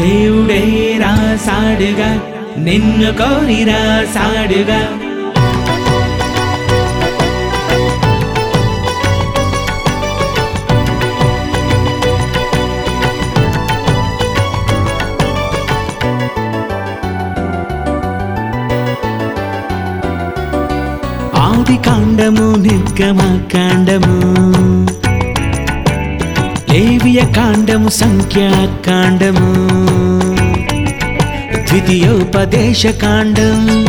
[0.00, 0.62] దేవుడే
[0.98, 2.10] రాసాడుగా
[2.58, 4.80] నిన్ను కోరి రాసాడుగా
[21.42, 23.20] ఆది కాండము నిర్గమ
[23.54, 24.14] కాండము
[26.73, 29.69] లేవియ కాండము సంఖ్యా కాండము.
[31.67, 33.85] ద్వితీయోపదేశ కాండం.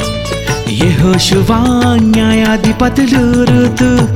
[0.69, 1.59] యెహోషువా
[2.01, 4.09] న్యాయాధిపతులు ఋతు.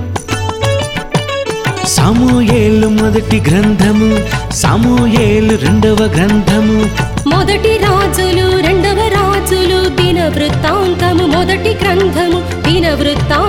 [1.87, 4.19] సమూయేలు మొదటి గ్రంథము
[4.53, 6.87] సమూయేలు రెండవ గ్రంథము.
[7.29, 13.46] మొదటి రాజులు రెండవ రాజులు దిన వృత్తాంతము మొదటి గ్రంథము దిన వృత్తాంతము.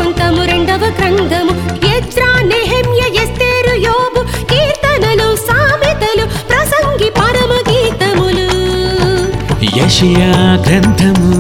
[9.78, 10.31] యషయా
[10.67, 11.31] గ్రంథము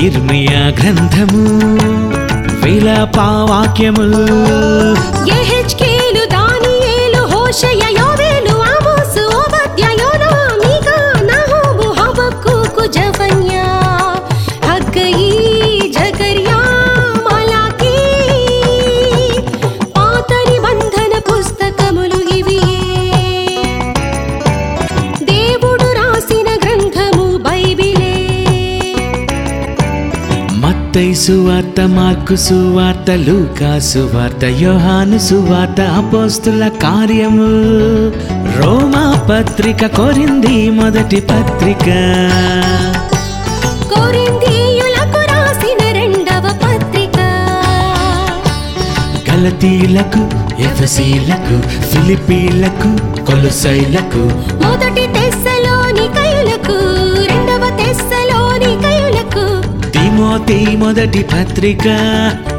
[0.00, 1.42] ఇర్మియా గ్రంథము
[2.62, 4.24] విలాపా వాక్యములు
[6.34, 7.82] దానియేలు హోషయ
[30.94, 37.48] మత్తై సువార్త మార్కు సువార్త లూకా సువార్త యోహాను సువార్త అపోస్తుల కార్యము.
[38.58, 41.88] రోమా పత్రిక కొరింది మొదటి పత్రిక.
[49.30, 50.22] గలతీలకు
[50.62, 51.58] ఎఫసీలకు
[51.90, 52.92] ఫిలిపీలకు
[53.26, 54.24] కొలుసైలకు.
[54.64, 56.78] మొదటి తెస్సలోని కయులకు
[57.30, 58.43] రెండవ కయులకు
[60.46, 61.84] తిమోతి మొదటి పత్రిక.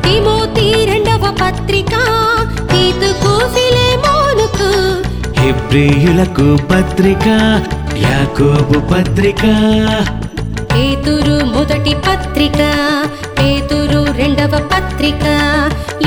[0.04, 1.94] తిమోతి రెండవ పత్రిక.
[2.72, 4.70] తీతుకు ఫిలెమోనుకు
[5.40, 7.28] హెబ్రియులకు పత్రిక
[7.98, 9.44] యాకోబు పత్రిక.
[10.74, 12.60] పేతురు మొదటి పత్రిక
[13.40, 15.26] పేతురు రెండవ పత్రిక.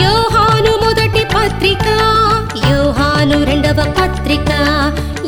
[0.03, 1.87] యోహాను మొదటి పత్రిక
[2.71, 4.51] యోహాను రెండవ పత్రిక.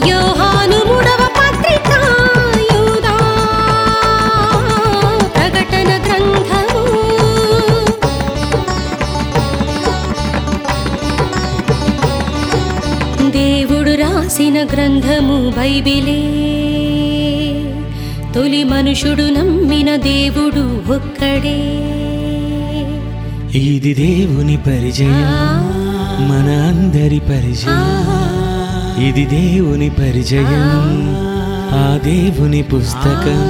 [0.08, 0.79] యోహాను
[13.40, 16.20] దేవుడు రాసిన గ్రంథము బైబిలే.
[18.34, 21.86] తొలి మనుషుడు నమ్మిన దేవుడు ఒక్కడే.
[23.58, 25.60] ఇది దేవుని పరిచయం
[26.28, 28.00] మన అందరి పరిచయం.
[29.04, 31.16] ఇది దేవుని పరిచయం
[31.72, 31.98] ఆ.
[32.04, 33.40] దేవుని పుస్తకం.